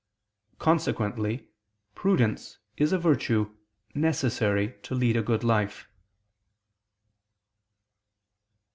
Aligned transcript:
Consequently 0.57 1.47
prudence 1.93 2.57
is 2.75 2.91
a 2.91 2.97
virtue 2.97 3.55
necessary 3.93 4.73
to 4.81 4.95
lead 4.95 5.15
a 5.15 5.21
good 5.21 5.43
life. 5.43 5.87